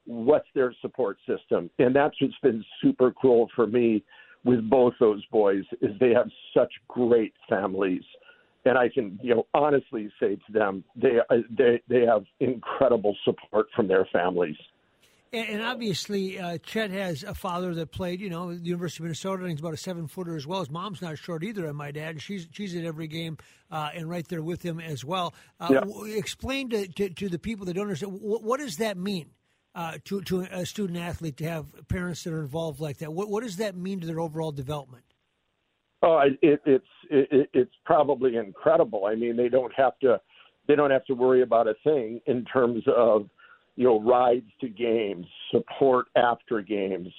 what's 0.06 0.48
their 0.54 0.74
support 0.82 1.18
system? 1.28 1.70
And 1.80 1.96
that's 1.96 2.16
what's 2.22 2.38
been 2.42 2.64
super 2.82 3.14
cool 3.20 3.50
for 3.56 3.68
me 3.68 4.04
with 4.46 4.70
both 4.70 4.94
those 5.00 5.26
boys 5.32 5.66
is 5.82 5.92
they 6.00 6.14
have 6.14 6.30
such 6.54 6.72
great 6.88 7.34
families 7.50 8.04
and 8.66 8.78
I 8.78 8.90
can, 8.90 9.20
you 9.22 9.36
know, 9.36 9.48
honestly 9.54 10.10
say 10.20 10.36
to 10.36 10.52
them, 10.52 10.84
they 10.96 11.20
they 11.56 11.82
they 11.88 12.02
have 12.02 12.24
incredible 12.40 13.16
support 13.24 13.68
from 13.76 13.88
their 13.88 14.06
families. 14.12 14.58
And, 15.34 15.62
obviously, 15.64 16.40
uh, 16.40 16.60
Chet 16.60 16.92
has 16.92 17.24
a 17.24 17.34
father 17.34 17.74
that 17.74 17.92
played, 17.92 18.22
you 18.22 18.30
know, 18.30 18.56
the 18.56 18.64
University 18.64 19.02
of 19.02 19.06
Minnesota, 19.06 19.42
and 19.42 19.52
he's 19.52 19.60
about 19.60 19.74
a 19.74 19.78
seven 19.78 20.08
footer 20.08 20.38
as 20.38 20.48
well. 20.48 20.60
His 20.60 20.70
mom's 20.70 21.02
not 21.02 21.18
short 21.18 21.44
either, 21.44 21.66
and 21.66 21.76
my 21.76 21.92
dad. 21.92 22.22
She's 22.22 22.48
she's 22.52 22.74
at 22.76 22.86
every 22.86 23.08
game 23.08 23.38
uh, 23.70 23.90
and 23.94 24.10
right 24.10 24.26
there 24.30 24.42
with 24.42 24.64
him 24.64 24.80
as 24.80 25.04
well. 25.04 25.34
Uh, 25.60 25.68
yeah. 25.72 25.80
w- 25.82 26.18
explain 26.18 26.70
to, 26.70 26.88
to, 26.88 27.10
to 27.10 27.28
the 27.28 27.40
people 27.40 27.66
that 27.66 27.74
don't 27.74 27.84
understand 27.84 28.14
what, 28.22 28.44
what 28.44 28.60
does 28.62 28.78
that 28.78 28.98
mean? 28.98 29.30
Uh, 29.76 29.98
to 30.06 30.22
to 30.22 30.42
a 30.52 30.66
student 30.66 30.98
athlete 30.98 31.38
to 31.38 31.44
have 31.46 31.66
parents 31.88 32.24
that 32.24 32.34
are 32.34 32.42
involved 32.42 32.80
like 32.80 32.98
that? 33.00 33.12
What 33.14 33.30
what 33.30 33.44
does 33.44 33.58
that 33.58 33.76
mean 33.76 34.00
to 34.00 34.08
their 34.08 34.20
overall 34.20 34.52
development? 34.52 35.04
Oh, 36.02 36.20
it, 36.42 36.62
it's 36.66 36.86
it, 37.10 37.50
it's 37.54 37.74
probably 37.84 38.38
incredible. 38.38 39.06
I 39.06 39.16
mean, 39.16 39.36
they 39.36 39.50
don't 39.50 39.74
have 39.76 40.00
to 40.00 40.20
they 40.68 40.76
don't 40.76 40.92
have 40.92 41.06
to 41.06 41.14
worry 41.14 41.42
about 41.42 41.68
a 41.68 41.76
thing 41.84 42.22
in 42.26 42.46
terms 42.46 42.84
of 42.96 43.30
you 43.76 43.84
know 43.84 44.02
rides 44.02 44.50
to 44.62 44.70
games, 44.70 45.26
support 45.52 46.08
after 46.16 46.62
games, 46.62 47.10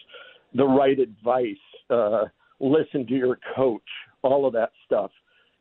the 0.55 0.65
right 0.65 0.99
advice, 0.99 1.55
uh, 1.91 2.25
listen 2.61 3.07
to 3.07 3.15
your 3.15 3.39
coach, 3.55 3.83
all 4.23 4.47
of 4.47 4.53
that 4.55 4.71
stuff 4.87 5.11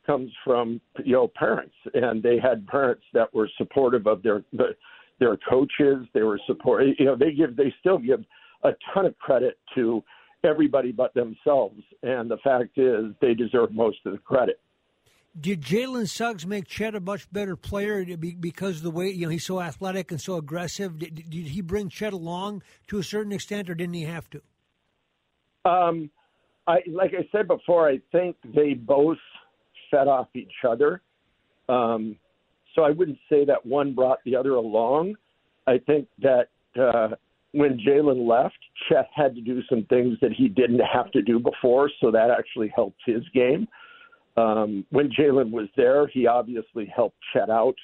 comes 0.05 0.31
from 0.43 0.79
you 1.03 1.13
know 1.13 1.27
parents, 1.35 1.75
and 1.93 2.21
they 2.23 2.37
had 2.39 2.65
parents 2.67 3.03
that 3.13 3.33
were 3.33 3.49
supportive 3.57 4.07
of 4.07 4.23
their 4.23 4.43
the 4.53 4.75
their 5.19 5.37
coaches. 5.49 6.05
They 6.13 6.23
were 6.23 6.39
support. 6.47 6.85
You 6.97 7.05
know, 7.05 7.15
they 7.15 7.31
give 7.31 7.55
they 7.55 7.73
still 7.79 7.97
give 7.97 8.23
a 8.63 8.71
ton 8.93 9.05
of 9.05 9.17
credit 9.19 9.57
to 9.75 10.03
everybody 10.43 10.91
but 10.91 11.13
themselves. 11.13 11.81
And 12.03 12.29
the 12.29 12.37
fact 12.43 12.77
is, 12.77 13.05
they 13.21 13.33
deserve 13.33 13.71
most 13.71 13.97
of 14.05 14.13
the 14.13 14.19
credit. 14.19 14.59
Did 15.37 15.61
Jalen 15.61 16.07
Suggs 16.07 16.45
make 16.45 16.65
Chet 16.65 16.95
a 16.95 17.01
much 17.01 17.29
better 17.31 17.57
player 17.57 18.05
because 18.39 18.77
of 18.77 18.83
the 18.83 18.91
way 18.91 19.09
you 19.09 19.25
know 19.25 19.29
he's 19.29 19.45
so 19.45 19.59
athletic 19.59 20.11
and 20.11 20.21
so 20.21 20.35
aggressive? 20.35 20.97
Did, 20.97 21.15
did 21.15 21.47
he 21.47 21.61
bring 21.61 21.89
Chet 21.89 22.13
along 22.13 22.63
to 22.87 22.99
a 22.99 23.03
certain 23.03 23.33
extent, 23.33 23.69
or 23.69 23.75
didn't 23.75 23.95
he 23.95 24.03
have 24.03 24.29
to? 24.29 24.41
Um, 25.65 26.09
I 26.67 26.77
like 26.87 27.11
I 27.13 27.27
said 27.33 27.47
before, 27.47 27.89
I 27.89 27.99
think 28.13 28.37
they 28.55 28.75
both 28.75 29.17
fed 29.91 30.07
off 30.07 30.29
each 30.35 30.53
other. 30.67 31.01
Um, 31.67 32.17
so 32.75 32.83
I 32.83 32.91
wouldn't 32.91 33.17
say 33.29 33.45
that 33.45 33.65
one 33.65 33.95
brought 33.95 34.19
the 34.25 34.35
other 34.35 34.51
along. 34.51 35.15
I 35.65 35.79
think 35.79 36.07
that 36.19 36.49
uh, 36.79 37.15
when 37.53 37.79
Jalen 37.79 38.27
left, 38.27 38.57
Chet 38.87 39.07
had 39.15 39.33
to 39.35 39.41
do 39.41 39.61
some 39.69 39.85
things 39.85 40.17
that 40.21 40.33
he 40.33 40.49
didn't 40.49 40.81
have 40.81 41.09
to 41.11 41.21
do 41.21 41.39
before, 41.39 41.89
so 42.01 42.11
that 42.11 42.29
actually 42.29 42.71
helped 42.75 42.99
his 43.05 43.23
game. 43.33 43.67
Um, 44.37 44.85
when 44.89 45.09
Jalen 45.09 45.51
was 45.51 45.67
there, 45.77 46.07
he 46.07 46.27
obviously 46.27 46.91
helped 46.93 47.17
Chet 47.31 47.49
out 47.49 47.75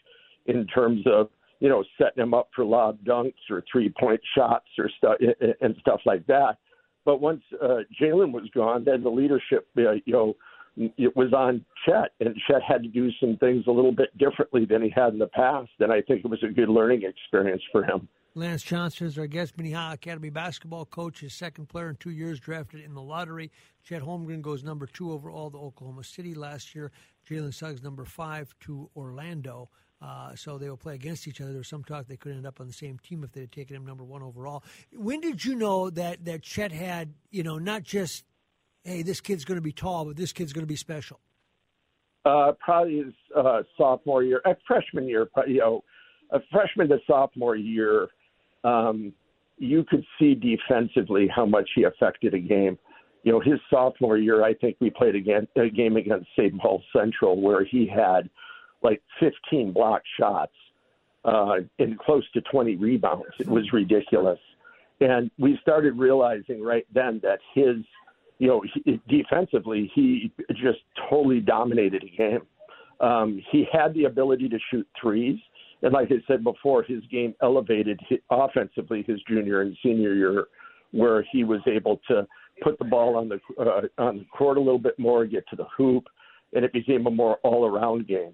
in 0.48 0.67
terms 0.67 1.03
of 1.05 1.29
you 1.62 1.69
know 1.69 1.83
setting 1.98 2.21
him 2.21 2.33
up 2.33 2.50
for 2.53 2.65
lob 2.65 3.00
dunks 3.05 3.33
or 3.50 3.63
three 3.71 3.93
point 3.98 4.19
shots 4.36 4.67
or 4.77 4.89
stuff 4.98 5.15
and 5.62 5.75
stuff 5.79 6.01
like 6.05 6.25
that. 6.27 6.57
But 7.05 7.21
once 7.21 7.41
uh, 7.62 7.79
Jalen 8.00 8.31
was 8.31 8.50
gone, 8.53 8.83
then 8.83 9.01
the 9.01 9.10
leadership, 9.10 9.67
uh, 9.77 9.93
you 10.05 10.13
know, 10.13 10.36
it 10.77 11.15
was 11.15 11.33
on 11.33 11.65
Chet, 11.85 12.11
and 12.19 12.35
Chet 12.47 12.61
had 12.61 12.83
to 12.83 12.89
do 12.89 13.09
some 13.19 13.37
things 13.37 13.65
a 13.67 13.71
little 13.71 13.91
bit 13.91 14.17
differently 14.17 14.65
than 14.65 14.81
he 14.81 14.89
had 14.89 15.13
in 15.13 15.19
the 15.19 15.27
past, 15.27 15.69
and 15.79 15.91
I 15.91 16.01
think 16.01 16.23
it 16.23 16.29
was 16.29 16.43
a 16.43 16.51
good 16.51 16.69
learning 16.69 17.03
experience 17.03 17.61
for 17.71 17.83
him. 17.83 18.07
Lance 18.33 18.63
Johnson 18.63 19.07
is 19.07 19.17
our 19.17 19.27
guest, 19.27 19.57
Minnehaha 19.57 19.93
Academy 19.93 20.29
basketball 20.29 20.85
coach, 20.85 21.19
his 21.19 21.33
second 21.33 21.67
player 21.67 21.89
in 21.89 21.97
two 21.97 22.11
years, 22.11 22.39
drafted 22.39 22.79
in 22.81 22.93
the 22.93 23.01
lottery. 23.01 23.51
Chet 23.83 24.01
Holmgren 24.01 24.41
goes 24.41 24.63
number 24.63 24.85
two 24.85 25.11
overall 25.11 25.51
to 25.51 25.57
Oklahoma 25.57 26.05
City 26.05 26.33
last 26.33 26.73
year. 26.73 26.91
Jalen 27.29 27.53
Suggs 27.53 27.83
number 27.83 28.05
five 28.05 28.53
to 28.61 28.89
Orlando. 28.95 29.69
Uh, 30.01 30.33
so 30.33 30.57
they 30.57 30.69
will 30.69 30.77
play 30.77 30.95
against 30.95 31.27
each 31.27 31.41
other. 31.41 31.51
There 31.51 31.59
was 31.59 31.67
some 31.67 31.83
talk 31.83 32.07
they 32.07 32.17
could 32.17 32.31
end 32.31 32.47
up 32.47 32.59
on 32.59 32.67
the 32.67 32.73
same 32.73 32.97
team 32.99 33.23
if 33.23 33.33
they 33.33 33.41
had 33.41 33.51
taken 33.51 33.75
him 33.75 33.85
number 33.85 34.03
one 34.03 34.23
overall. 34.23 34.63
When 34.93 35.19
did 35.19 35.43
you 35.43 35.53
know 35.53 35.89
that 35.91 36.25
that 36.25 36.41
Chet 36.41 36.71
had, 36.71 37.13
you 37.29 37.43
know, 37.43 37.59
not 37.59 37.83
just, 37.83 38.23
hey, 38.83 39.01
this 39.01 39.21
kid's 39.21 39.45
going 39.45 39.57
to 39.57 39.61
be 39.61 39.71
tall, 39.71 40.05
but 40.05 40.15
this 40.15 40.33
kid's 40.33 40.53
going 40.53 40.63
to 40.63 40.71
be 40.71 40.75
special? 40.75 41.19
Uh, 42.25 42.51
probably 42.59 42.97
his 42.97 43.13
uh, 43.35 43.63
sophomore 43.77 44.23
year, 44.23 44.41
uh, 44.45 44.53
freshman 44.67 45.07
year, 45.07 45.27
you 45.47 45.59
know, 45.59 45.83
a 46.31 46.39
freshman 46.51 46.88
to 46.88 47.00
sophomore 47.07 47.55
year 47.55 48.07
um, 48.63 49.13
you 49.57 49.83
could 49.83 50.03
see 50.19 50.35
defensively 50.35 51.27
how 51.33 51.45
much 51.45 51.69
he 51.75 51.83
affected 51.83 52.33
a 52.33 52.39
game. 52.39 52.77
You 53.23 53.33
know, 53.33 53.39
his 53.39 53.59
sophomore 53.69 54.17
year, 54.17 54.43
I 54.43 54.53
think 54.55 54.77
we 54.79 54.89
played 54.89 55.15
again, 55.15 55.47
a 55.55 55.69
game 55.69 55.97
against 55.97 56.27
St. 56.38 56.59
Paul 56.59 56.81
Central 56.95 57.39
where 57.39 57.63
he 57.63 57.88
had 57.88 58.29
like 58.81 59.01
15 59.19 59.71
block 59.71 60.01
shots 60.19 60.53
uh, 61.23 61.57
and 61.77 62.00
close 62.00 62.23
to 62.33 62.41
20 62.41 62.77
rebounds. 62.77 63.27
It 63.39 63.47
was 63.47 63.71
ridiculous. 63.71 64.39
And 65.00 65.29
we 65.38 65.57
started 65.61 65.97
realizing 65.97 66.63
right 66.63 66.85
then 66.93 67.19
that 67.23 67.39
his, 67.53 67.77
you 68.41 68.48
know, 68.48 68.63
he, 68.74 69.00
defensively, 69.07 69.91
he 69.93 70.31
just 70.50 70.79
totally 71.07 71.39
dominated 71.39 72.03
a 72.03 72.17
game. 72.17 72.41
Um, 73.00 73.39
he 73.51 73.67
had 73.71 73.93
the 73.93 74.05
ability 74.05 74.50
to 74.50 74.57
shoot 74.71 74.88
threes. 75.00 75.38
And 75.83 75.93
like 75.93 76.07
I 76.12 76.15
said 76.27 76.43
before, 76.43 76.81
his 76.81 77.03
game 77.12 77.36
elevated 77.43 78.00
offensively 78.31 79.03
his 79.07 79.19
junior 79.27 79.62
and 79.62 79.77
senior 79.83 80.15
year, 80.15 80.48
where 80.89 81.24
he 81.31 81.43
was 81.43 81.60
able 81.67 82.01
to 82.07 82.27
put 82.63 82.79
the 82.79 82.86
ball 82.86 83.15
on 83.15 83.29
the 83.29 83.39
uh, 83.60 83.81
on 84.01 84.17
the 84.17 84.25
court 84.36 84.57
a 84.57 84.60
little 84.60 84.79
bit 84.79 84.98
more, 84.98 85.24
get 85.27 85.48
to 85.50 85.55
the 85.55 85.65
hoop, 85.77 86.07
and 86.53 86.65
it 86.65 86.74
became 86.74 87.05
a 87.05 87.12
more 87.12 87.38
all-around 87.43 88.07
game. 88.07 88.33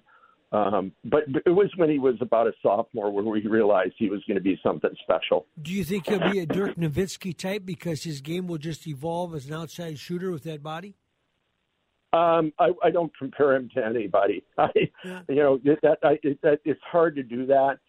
Um, 0.52 0.94
but 1.04 1.24
it 1.46 1.50
was 1.50 1.70
when 1.76 1.90
he 1.90 2.00
was 2.00 2.16
about 2.22 2.48
a 2.48 2.54
sophomore 2.62 3.12
where 3.12 3.24
we 3.24 3.46
realized 3.46 3.96
he 3.98 4.10
was 4.10 4.24
going 4.28 4.38
to 4.38 4.44
be 4.44 4.58
something 4.64 4.92
special. 5.04 5.46
Do 5.62 5.74
you 5.74 5.84
think 5.84 6.08
he'll 6.08 6.32
be 6.32 6.40
a 6.40 6.46
Dirk 6.46 6.76
Nowitzki 6.76 7.38
type 7.38 7.66
because 7.66 8.04
his 8.04 8.22
game 8.22 8.48
will 8.48 8.58
just 8.58 8.88
evolve 8.88 9.36
as 9.36 9.48
an 9.48 9.54
outside 9.54 10.00
shooter 10.00 10.32
with 10.32 10.44
that 10.44 10.64
body? 10.64 10.96
Um, 12.14 12.54
I, 12.58 12.70
I 12.82 12.90
don't 12.92 13.12
compare 13.18 13.56
him 13.56 13.70
to 13.76 13.86
anybody. 13.86 14.44
I, 14.58 14.70
yeah. 15.04 15.22
You 15.28 15.36
know 15.36 15.60
that, 15.82 15.98
I, 16.02 16.18
that 16.44 16.60
it's 16.64 16.80
hard 16.90 17.16
to 17.18 17.24
do 17.24 17.46
that. 17.48 17.80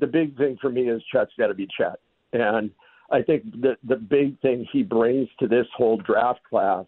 The 0.00 0.06
big 0.06 0.36
thing 0.36 0.58
for 0.60 0.70
me 0.70 0.88
is 0.88 1.00
Chet's 1.12 1.30
got 1.38 1.48
to 1.48 1.54
be 1.54 1.68
Chet, 1.76 2.00
and 2.32 2.70
I 3.10 3.22
think 3.22 3.44
the 3.60 3.76
the 3.86 3.96
big 3.96 4.40
thing 4.40 4.66
he 4.72 4.82
brings 4.82 5.28
to 5.38 5.48
this 5.48 5.66
whole 5.76 5.96
draft 5.96 6.40
class 6.48 6.86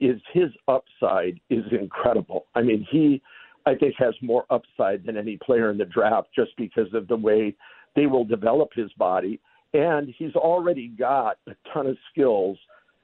is 0.00 0.20
his 0.32 0.50
upside 0.68 1.40
is 1.48 1.64
incredible. 1.72 2.46
I 2.54 2.62
mean, 2.62 2.86
he 2.90 3.22
I 3.66 3.74
think 3.74 3.94
has 3.98 4.14
more 4.22 4.46
upside 4.50 5.04
than 5.04 5.16
any 5.16 5.36
player 5.38 5.70
in 5.70 5.78
the 5.78 5.84
draft 5.84 6.28
just 6.34 6.52
because 6.56 6.92
of 6.94 7.08
the 7.08 7.16
way 7.16 7.54
they 7.94 8.06
will 8.06 8.24
develop 8.24 8.70
his 8.74 8.92
body, 8.94 9.40
and 9.74 10.12
he's 10.16 10.34
already 10.34 10.88
got 10.88 11.38
a 11.48 11.52
ton 11.72 11.86
of 11.86 11.96
skills, 12.12 12.58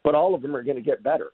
but 0.05 0.15
all 0.15 0.35
of 0.35 0.43
them 0.43 0.55
are 0.55 0.63
going 0.63 0.77
to 0.77 0.83
get 0.83 1.03
better 1.03 1.33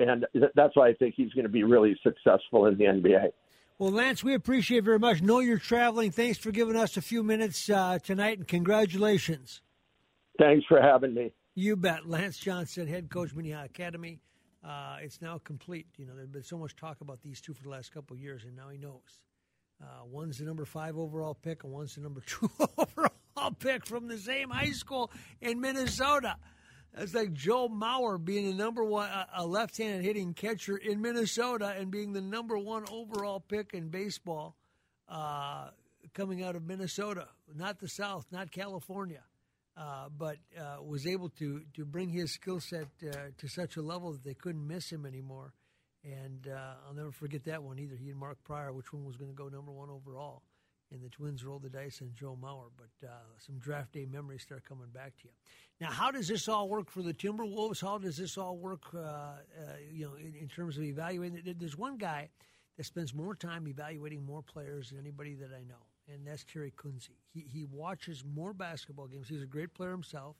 and 0.00 0.26
that's 0.54 0.76
why 0.76 0.88
I 0.88 0.94
think 0.94 1.14
he's 1.16 1.32
going 1.32 1.44
to 1.44 1.50
be 1.50 1.62
really 1.62 1.98
successful 2.02 2.66
in 2.66 2.78
the 2.78 2.84
NBA. 2.84 3.30
Well, 3.78 3.90
Lance, 3.90 4.22
we 4.22 4.34
appreciate 4.34 4.84
very 4.84 4.98
much. 4.98 5.22
Know 5.22 5.40
you're 5.40 5.58
traveling. 5.58 6.10
Thanks 6.10 6.38
for 6.38 6.50
giving 6.50 6.76
us 6.76 6.96
a 6.96 7.02
few 7.02 7.22
minutes 7.22 7.68
uh, 7.70 7.98
tonight, 7.98 8.38
and 8.38 8.48
congratulations. 8.48 9.62
Thanks 10.38 10.66
for 10.66 10.80
having 10.80 11.14
me. 11.14 11.32
You 11.54 11.76
bet. 11.76 12.06
Lance 12.06 12.38
Johnson, 12.38 12.86
head 12.86 13.10
coach, 13.10 13.34
Minnehaha 13.34 13.64
Academy. 13.64 14.20
Uh, 14.64 14.96
it's 15.00 15.22
now 15.22 15.38
complete. 15.38 15.86
You 15.96 16.06
know, 16.06 16.14
there's 16.14 16.28
been 16.28 16.42
so 16.42 16.58
much 16.58 16.76
talk 16.76 17.00
about 17.00 17.22
these 17.22 17.40
two 17.40 17.54
for 17.54 17.62
the 17.62 17.70
last 17.70 17.92
couple 17.92 18.14
of 18.14 18.20
years, 18.20 18.44
and 18.44 18.54
now 18.54 18.68
he 18.68 18.78
knows. 18.78 19.20
Uh, 19.82 20.04
one's 20.04 20.38
the 20.38 20.44
number 20.44 20.66
five 20.66 20.98
overall 20.98 21.34
pick, 21.34 21.64
and 21.64 21.72
one's 21.72 21.94
the 21.94 22.02
number 22.02 22.20
two 22.26 22.50
overall 22.58 23.50
pick 23.58 23.86
from 23.86 24.08
the 24.08 24.18
same 24.18 24.50
high 24.50 24.72
school 24.72 25.10
in 25.40 25.60
Minnesota. 25.60 26.36
That's 26.92 27.14
like 27.14 27.32
Joe 27.32 27.68
Mauer 27.68 28.22
being 28.22 28.46
the 28.46 28.54
number 28.54 28.84
one, 28.84 29.08
a 29.34 29.46
left-handed 29.46 30.04
hitting 30.04 30.34
catcher 30.34 30.76
in 30.76 31.00
Minnesota, 31.00 31.74
and 31.78 31.90
being 31.90 32.12
the 32.12 32.20
number 32.20 32.58
one 32.58 32.84
overall 32.90 33.40
pick 33.40 33.72
in 33.74 33.88
baseball, 33.88 34.56
uh, 35.08 35.68
coming 36.14 36.42
out 36.42 36.56
of 36.56 36.64
Minnesota, 36.64 37.28
not 37.54 37.78
the 37.78 37.88
South, 37.88 38.26
not 38.32 38.50
California, 38.50 39.22
uh, 39.80 40.08
but 40.16 40.36
uh, 40.58 40.82
was 40.82 41.06
able 41.06 41.30
to 41.30 41.62
to 41.74 41.84
bring 41.86 42.10
his 42.10 42.32
skill 42.34 42.60
set 42.60 42.86
uh, 43.02 43.16
to 43.38 43.48
such 43.48 43.76
a 43.76 43.82
level 43.82 44.12
that 44.12 44.22
they 44.22 44.34
couldn't 44.34 44.66
miss 44.66 44.92
him 44.92 45.06
anymore. 45.06 45.54
And 46.04 46.48
uh, 46.48 46.74
I'll 46.86 46.94
never 46.94 47.12
forget 47.12 47.44
that 47.44 47.62
one 47.62 47.78
either. 47.78 47.96
He 47.96 48.10
and 48.10 48.18
Mark 48.18 48.38
Prior, 48.44 48.72
which 48.72 48.92
one 48.92 49.04
was 49.04 49.16
going 49.16 49.30
to 49.30 49.36
go 49.36 49.48
number 49.48 49.72
one 49.72 49.90
overall 49.90 50.42
and 50.92 51.02
the 51.02 51.08
Twins 51.08 51.44
rolled 51.44 51.62
the 51.62 51.68
dice 51.68 52.00
on 52.02 52.10
Joe 52.14 52.36
Mauer. 52.40 52.70
But 52.76 53.06
uh, 53.06 53.12
some 53.38 53.58
draft 53.58 53.92
day 53.92 54.06
memories 54.10 54.42
start 54.42 54.64
coming 54.68 54.88
back 54.92 55.16
to 55.18 55.24
you. 55.24 55.30
Now, 55.80 55.90
how 55.90 56.10
does 56.10 56.28
this 56.28 56.48
all 56.48 56.68
work 56.68 56.90
for 56.90 57.02
the 57.02 57.14
Timberwolves? 57.14 57.80
How 57.80 57.98
does 57.98 58.16
this 58.16 58.36
all 58.36 58.56
work? 58.56 58.82
You 58.92 60.06
know, 60.06 60.14
in, 60.14 60.34
in, 60.40 60.48
terms 60.48 60.76
of 60.76 60.82
evaluating. 60.82 61.54
There's 61.58 61.76
one 61.76 61.96
guy 61.96 62.28
that 62.76 62.84
spends 62.84 63.14
more 63.14 63.34
time 63.34 63.68
evaluating 63.68 64.24
more 64.24 64.42
players 64.42 64.90
than 64.90 64.98
anybody 64.98 65.34
that 65.34 65.50
I 65.56 65.62
know, 65.64 65.84
and 66.12 66.26
that's 66.26 66.44
Terry 66.44 66.72
Kunze. 66.76 67.10
He 67.32 67.44
he 67.48 67.64
watches 67.64 68.24
more 68.24 68.52
basketball 68.52 69.06
games. 69.06 69.28
He's 69.28 69.42
a 69.42 69.46
great 69.46 69.74
player 69.74 69.90
himself, 69.90 70.36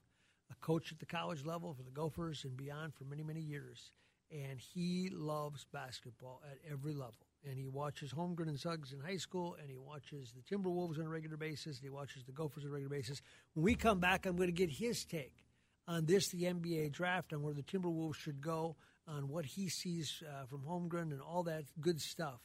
a 0.51 0.55
coach 0.65 0.93
at 0.93 0.99
the 0.99 1.07
college 1.07 1.45
level 1.45 1.75
for 1.75 1.83
the 1.83 1.91
Gophers 1.91 2.45
and 2.45 2.57
beyond 2.57 2.95
for 2.95 3.05
many 3.05 3.23
many 3.23 3.41
years, 3.41 3.93
and 4.31 4.61
he 4.61 5.11
loves 5.13 5.67
basketball 5.73 6.43
at 6.51 6.59
every 6.71 6.95
level 6.95 7.27
and 7.49 7.59
he 7.59 7.67
watches 7.67 8.13
Holmgren 8.13 8.49
and 8.49 8.59
Suggs 8.59 8.93
in 8.93 9.01
high 9.01 9.17
school, 9.17 9.57
and 9.61 9.71
he 9.71 9.79
watches 9.79 10.33
the 10.33 10.43
Timberwolves 10.43 10.99
on 10.99 11.07
a 11.07 11.09
regular 11.09 11.37
basis, 11.37 11.77
and 11.77 11.83
he 11.83 11.89
watches 11.89 12.25
the 12.25 12.33
Gophers 12.33 12.65
on 12.65 12.71
a 12.71 12.73
regular 12.75 12.95
basis. 12.95 13.23
When 13.55 13.65
we 13.65 13.75
come 13.75 13.99
back, 13.99 14.27
I'm 14.27 14.37
going 14.37 14.49
to 14.49 14.53
get 14.53 14.71
his 14.71 15.05
take 15.05 15.45
on 15.89 16.05
this, 16.05 16.29
the 16.29 16.43
NBA 16.43 16.93
draft, 16.93 17.33
on 17.33 17.43
where 17.43 17.55
the 17.55 17.63
Timberwolves 17.63 18.17
should 18.17 18.41
go, 18.41 18.77
on 19.09 19.29
what 19.29 19.45
he 19.45 19.69
sees 19.69 20.23
uh, 20.29 20.45
from 20.47 20.61
Holmgren 20.61 21.13
and 21.13 21.21
all 21.21 21.43
that 21.45 21.65
good 21.81 22.01
stuff 22.01 22.41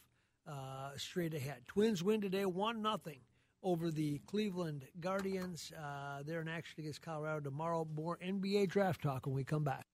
uh, 0.48 0.92
straight 0.98 1.34
ahead. 1.34 1.62
Twins 1.68 2.04
win 2.04 2.22
today, 2.22 2.46
one 2.46 2.82
nothing 2.82 3.20
over 3.64 3.92
the 3.92 4.20
Cleveland 4.28 4.86
Guardians. 5.00 5.72
Uh, 5.78 6.24
they're 6.24 6.42
in 6.42 6.48
action 6.48 6.76
against 6.80 7.02
Colorado 7.02 7.42
tomorrow. 7.42 7.88
More 7.96 8.18
NBA 8.24 8.70
draft 8.70 9.02
talk 9.02 9.26
when 9.26 9.36
we 9.36 9.44
come 9.44 9.64
back. 9.64 9.86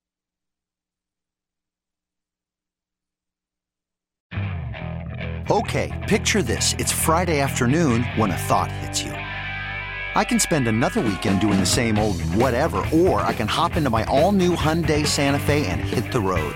Okay, 5.50 5.92
picture 6.08 6.42
this. 6.42 6.76
It's 6.80 6.92
Friday 6.94 7.42
afternoon 7.42 8.04
when 8.16 8.32
a 8.32 8.38
thought 8.38 8.72
hits 8.72 9.04
you. 9.04 9.12
I 9.12 10.24
can 10.24 10.40
spend 10.40 10.68
another 10.68 11.02
weekend 11.02 11.42
doing 11.42 11.60
the 11.60 11.66
same 11.66 11.98
old 11.98 12.22
whatever, 12.36 12.84
or 12.94 13.22
I 13.22 13.34
can 13.34 13.48
hop 13.48 13.76
into 13.76 13.90
my 13.90 14.04
all 14.06 14.32
new 14.32 14.56
Hyundai 14.56 15.06
Santa 15.06 15.40
Fe 15.40 15.66
and 15.68 15.82
hit 15.82 16.12
the 16.12 16.20
road. 16.20 16.56